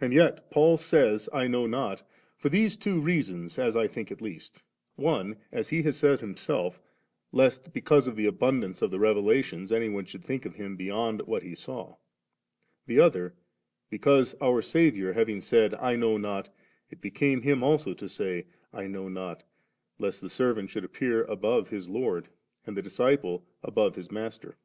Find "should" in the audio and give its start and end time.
10.04-10.24, 20.70-20.82